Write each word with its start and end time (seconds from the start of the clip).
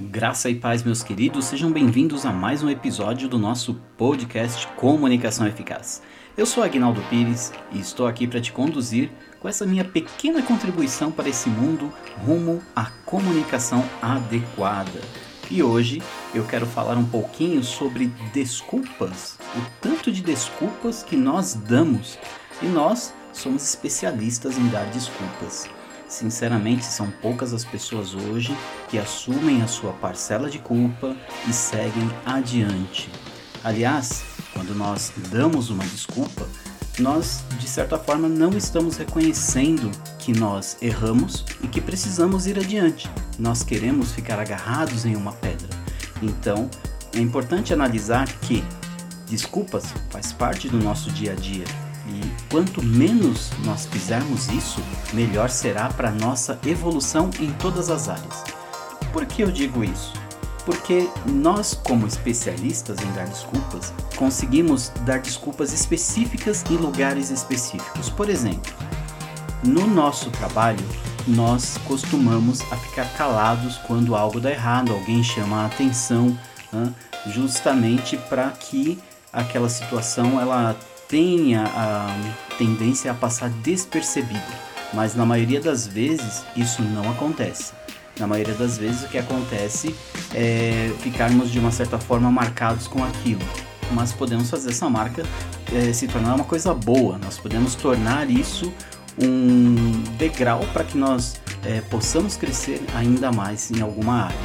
Graça 0.00 0.48
e 0.48 0.54
paz, 0.54 0.84
meus 0.84 1.02
queridos, 1.02 1.46
sejam 1.46 1.72
bem-vindos 1.72 2.24
a 2.24 2.30
mais 2.30 2.62
um 2.62 2.70
episódio 2.70 3.28
do 3.28 3.36
nosso 3.36 3.74
podcast 3.96 4.64
Comunicação 4.76 5.44
Eficaz. 5.44 6.00
Eu 6.36 6.46
sou 6.46 6.62
Agnaldo 6.62 7.02
Pires 7.10 7.52
e 7.72 7.80
estou 7.80 8.06
aqui 8.06 8.24
para 8.24 8.40
te 8.40 8.52
conduzir 8.52 9.10
com 9.40 9.48
essa 9.48 9.66
minha 9.66 9.84
pequena 9.84 10.40
contribuição 10.40 11.10
para 11.10 11.28
esse 11.28 11.48
mundo 11.48 11.92
rumo 12.24 12.62
à 12.76 12.84
comunicação 13.04 13.84
adequada. 14.00 15.00
E 15.50 15.64
hoje 15.64 16.00
eu 16.32 16.44
quero 16.44 16.64
falar 16.64 16.96
um 16.96 17.04
pouquinho 17.04 17.64
sobre 17.64 18.06
desculpas, 18.32 19.36
o 19.56 19.60
tanto 19.80 20.12
de 20.12 20.22
desculpas 20.22 21.02
que 21.02 21.16
nós 21.16 21.54
damos 21.54 22.16
e 22.62 22.66
nós 22.66 23.12
somos 23.32 23.64
especialistas 23.64 24.58
em 24.58 24.68
dar 24.68 24.84
desculpas. 24.92 25.68
Sinceramente, 26.08 26.86
são 26.86 27.10
poucas 27.10 27.52
as 27.52 27.64
pessoas 27.64 28.14
hoje 28.14 28.56
que 28.88 28.98
assumem 28.98 29.60
a 29.60 29.68
sua 29.68 29.92
parcela 29.92 30.48
de 30.48 30.58
culpa 30.58 31.14
e 31.46 31.52
seguem 31.52 32.10
adiante. 32.24 33.10
Aliás, 33.62 34.24
quando 34.54 34.74
nós 34.74 35.12
damos 35.30 35.68
uma 35.68 35.84
desculpa, 35.84 36.48
nós 36.98 37.44
de 37.58 37.68
certa 37.68 37.98
forma 37.98 38.26
não 38.26 38.56
estamos 38.56 38.96
reconhecendo 38.96 39.90
que 40.18 40.32
nós 40.32 40.78
erramos 40.80 41.44
e 41.62 41.68
que 41.68 41.80
precisamos 41.80 42.46
ir 42.46 42.58
adiante. 42.58 43.08
Nós 43.38 43.62
queremos 43.62 44.12
ficar 44.12 44.40
agarrados 44.40 45.04
em 45.04 45.14
uma 45.14 45.32
pedra. 45.32 45.68
Então, 46.22 46.70
é 47.14 47.18
importante 47.18 47.72
analisar 47.74 48.26
que 48.40 48.64
desculpas 49.28 49.84
faz 50.10 50.32
parte 50.32 50.68
do 50.68 50.78
nosso 50.78 51.10
dia 51.12 51.32
a 51.32 51.34
dia 51.34 51.64
quanto 52.50 52.82
menos 52.82 53.50
nós 53.64 53.86
fizermos 53.86 54.48
isso, 54.48 54.82
melhor 55.12 55.50
será 55.50 55.88
para 55.88 56.10
nossa 56.10 56.58
evolução 56.66 57.30
em 57.38 57.52
todas 57.52 57.90
as 57.90 58.08
áreas. 58.08 58.44
Por 59.12 59.26
que 59.26 59.42
eu 59.42 59.50
digo 59.50 59.84
isso? 59.84 60.12
Porque 60.64 61.08
nós, 61.26 61.74
como 61.74 62.06
especialistas 62.06 62.98
em 63.00 63.10
dar 63.12 63.26
desculpas, 63.26 63.92
conseguimos 64.16 64.90
dar 65.04 65.20
desculpas 65.20 65.72
específicas 65.72 66.64
em 66.70 66.76
lugares 66.76 67.30
específicos. 67.30 68.10
Por 68.10 68.28
exemplo, 68.28 68.72
no 69.62 69.86
nosso 69.86 70.30
trabalho, 70.30 70.84
nós 71.26 71.78
costumamos 71.86 72.60
a 72.70 72.76
ficar 72.76 73.06
calados 73.14 73.76
quando 73.86 74.14
algo 74.14 74.40
dá 74.40 74.50
errado, 74.50 74.92
alguém 74.92 75.22
chama 75.22 75.62
a 75.62 75.66
atenção, 75.66 76.38
justamente 77.26 78.16
para 78.16 78.50
que 78.50 78.98
aquela 79.32 79.68
situação 79.68 80.40
ela 80.40 80.76
tenha 81.08 81.64
a 81.64 82.56
tendência 82.58 83.10
a 83.10 83.14
passar 83.14 83.48
despercebido, 83.48 84.40
mas 84.92 85.14
na 85.14 85.24
maioria 85.24 85.60
das 85.60 85.86
vezes 85.86 86.44
isso 86.56 86.82
não 86.82 87.10
acontece. 87.10 87.72
Na 88.18 88.26
maioria 88.26 88.54
das 88.54 88.76
vezes 88.76 89.04
o 89.04 89.08
que 89.08 89.18
acontece 89.18 89.94
é 90.34 90.92
ficarmos 91.00 91.50
de 91.50 91.58
uma 91.58 91.70
certa 91.70 91.98
forma 91.98 92.30
marcados 92.30 92.86
com 92.86 93.02
aquilo, 93.04 93.42
mas 93.92 94.12
podemos 94.12 94.50
fazer 94.50 94.70
essa 94.70 94.90
marca 94.90 95.24
é, 95.72 95.92
se 95.92 96.06
tornar 96.08 96.34
uma 96.34 96.44
coisa 96.44 96.74
boa. 96.74 97.18
Nós 97.18 97.38
podemos 97.38 97.74
tornar 97.74 98.28
isso 98.28 98.72
um 99.20 100.02
degrau 100.16 100.60
para 100.72 100.84
que 100.84 100.96
nós 100.96 101.40
é, 101.64 101.80
possamos 101.82 102.36
crescer 102.36 102.80
ainda 102.94 103.32
mais 103.32 103.70
em 103.70 103.80
alguma 103.80 104.24
área. 104.24 104.36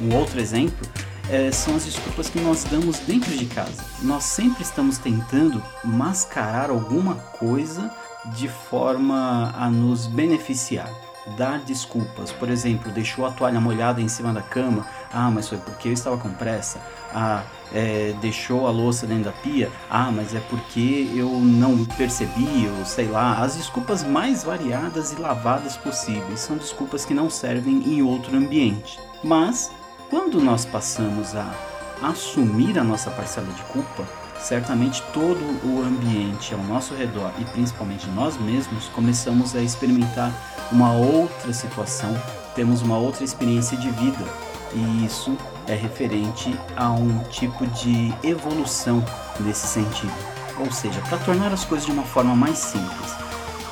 Um 0.00 0.14
outro 0.14 0.40
exemplo 0.40 0.86
é, 1.30 1.50
são 1.50 1.76
as 1.76 1.84
desculpas 1.84 2.28
que 2.28 2.40
nós 2.40 2.64
damos 2.64 2.98
dentro 3.00 3.36
de 3.36 3.46
casa. 3.46 3.84
Nós 4.02 4.24
sempre 4.24 4.62
estamos 4.62 4.98
tentando 4.98 5.62
mascarar 5.82 6.70
alguma 6.70 7.14
coisa 7.14 7.90
de 8.26 8.48
forma 8.48 9.54
a 9.56 9.70
nos 9.70 10.06
beneficiar. 10.06 10.90
Dar 11.38 11.58
desculpas, 11.60 12.30
por 12.32 12.50
exemplo, 12.50 12.92
deixou 12.92 13.24
a 13.24 13.30
toalha 13.30 13.58
molhada 13.58 13.98
em 13.98 14.08
cima 14.08 14.30
da 14.30 14.42
cama, 14.42 14.86
ah, 15.10 15.30
mas 15.30 15.48
foi 15.48 15.56
porque 15.56 15.88
eu 15.88 15.92
estava 15.92 16.18
com 16.18 16.28
pressa. 16.30 16.78
Ah, 17.14 17.42
é, 17.72 18.14
deixou 18.20 18.66
a 18.66 18.70
louça 18.70 19.06
dentro 19.06 19.24
da 19.24 19.32
pia, 19.32 19.70
ah, 19.88 20.10
mas 20.12 20.34
é 20.34 20.40
porque 20.50 21.10
eu 21.14 21.30
não 21.30 21.82
percebi, 21.86 22.68
ou 22.78 22.84
sei 22.84 23.06
lá. 23.06 23.38
As 23.38 23.56
desculpas 23.56 24.04
mais 24.04 24.44
variadas 24.44 25.12
e 25.12 25.16
lavadas 25.16 25.78
possíveis 25.78 26.40
são 26.40 26.58
desculpas 26.58 27.06
que 27.06 27.14
não 27.14 27.30
servem 27.30 27.82
em 27.88 28.02
outro 28.02 28.36
ambiente. 28.36 29.00
Mas 29.22 29.72
quando 30.10 30.40
nós 30.40 30.64
passamos 30.64 31.34
a 31.34 31.52
assumir 32.02 32.78
a 32.78 32.84
nossa 32.84 33.10
parcela 33.10 33.50
de 33.52 33.62
culpa, 33.64 34.06
certamente 34.38 35.02
todo 35.12 35.40
o 35.64 35.82
ambiente 35.82 36.52
ao 36.52 36.62
nosso 36.64 36.94
redor 36.94 37.32
e 37.38 37.44
principalmente 37.46 38.06
nós 38.10 38.36
mesmos 38.36 38.88
começamos 38.88 39.54
a 39.56 39.62
experimentar 39.62 40.32
uma 40.70 40.92
outra 40.92 41.52
situação, 41.52 42.14
temos 42.54 42.82
uma 42.82 42.98
outra 42.98 43.24
experiência 43.24 43.76
de 43.76 43.90
vida. 43.90 44.24
E 44.74 45.06
isso 45.06 45.36
é 45.66 45.74
referente 45.74 46.54
a 46.76 46.90
um 46.90 47.18
tipo 47.24 47.66
de 47.68 48.12
evolução 48.22 49.04
nesse 49.40 49.66
sentido. 49.66 50.12
Ou 50.58 50.70
seja, 50.70 51.00
para 51.08 51.18
tornar 51.18 51.52
as 51.52 51.64
coisas 51.64 51.86
de 51.86 51.92
uma 51.92 52.04
forma 52.04 52.34
mais 52.34 52.58
simples, 52.58 53.14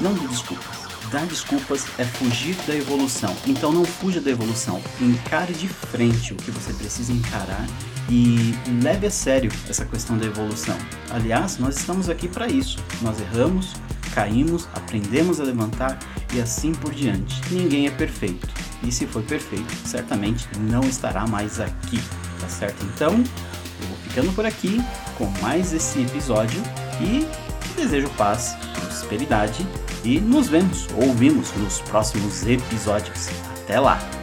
não 0.00 0.14
de 0.14 0.26
desculpas, 0.26 0.81
Dar 1.12 1.26
desculpas 1.26 1.84
é 1.98 2.04
fugir 2.04 2.56
da 2.66 2.74
evolução. 2.74 3.36
Então 3.46 3.70
não 3.70 3.84
fuja 3.84 4.18
da 4.18 4.30
evolução. 4.30 4.82
Encare 4.98 5.52
de 5.52 5.68
frente 5.68 6.32
o 6.32 6.36
que 6.36 6.50
você 6.50 6.72
precisa 6.72 7.12
encarar 7.12 7.66
e 8.08 8.54
leve 8.82 9.06
a 9.06 9.10
sério 9.10 9.52
essa 9.68 9.84
questão 9.84 10.16
da 10.16 10.24
evolução. 10.24 10.76
Aliás, 11.10 11.58
nós 11.58 11.76
estamos 11.76 12.08
aqui 12.08 12.28
para 12.28 12.46
isso. 12.46 12.78
Nós 13.02 13.20
erramos, 13.20 13.74
caímos, 14.14 14.66
aprendemos 14.74 15.38
a 15.38 15.44
levantar 15.44 15.98
e 16.32 16.40
assim 16.40 16.72
por 16.72 16.94
diante. 16.94 17.42
Ninguém 17.50 17.86
é 17.86 17.90
perfeito. 17.90 18.48
E 18.82 18.90
se 18.90 19.06
for 19.06 19.22
perfeito, 19.22 19.70
certamente 19.86 20.48
não 20.58 20.82
estará 20.82 21.26
mais 21.26 21.60
aqui, 21.60 22.00
tá 22.40 22.48
certo? 22.48 22.84
Então, 22.86 23.12
eu 23.12 23.88
vou 23.88 23.96
ficando 23.98 24.32
por 24.32 24.46
aqui 24.46 24.80
com 25.18 25.26
mais 25.42 25.72
esse 25.74 26.00
episódio 26.00 26.60
e 27.00 27.26
desejo 27.72 28.08
paz, 28.10 28.56
prosperidade 28.74 29.66
e 30.04 30.20
nos 30.20 30.48
vemos, 30.48 30.88
ouvimos 30.96 31.52
nos 31.56 31.80
próximos 31.80 32.46
episódios. 32.46 33.28
Até 33.64 33.78
lá! 33.78 34.21